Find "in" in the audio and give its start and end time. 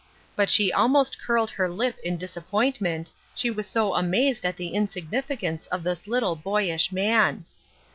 2.03-2.17